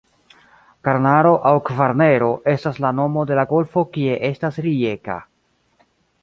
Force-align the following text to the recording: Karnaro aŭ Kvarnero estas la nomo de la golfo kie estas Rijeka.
Karnaro 0.87 1.33
aŭ 1.49 1.51
Kvarnero 1.67 2.29
estas 2.53 2.79
la 2.87 2.91
nomo 3.01 3.27
de 3.33 3.37
la 3.41 3.45
golfo 3.53 3.85
kie 3.99 4.17
estas 4.31 4.59
Rijeka. 4.69 5.21